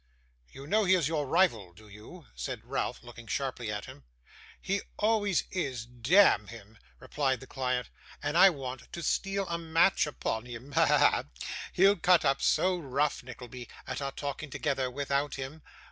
[0.51, 4.03] 'You know he is your rival, do you?' said Ralph, looking sharply at him.
[4.59, 7.87] 'He always is, d a amn him,' replied the client;
[8.23, 10.71] 'and I want to steal a march upon him.
[10.71, 11.23] Ha, ha, ha!
[11.73, 15.61] He'll cut up so rough, Nickleby, at our talking together without him.